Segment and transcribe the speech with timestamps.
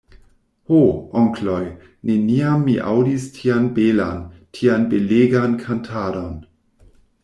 [0.69, 0.79] Ho,
[1.23, 1.59] onkloj,
[2.11, 4.27] neniam mi aŭdis tian belan,
[4.59, 6.39] tian belegan kantadon.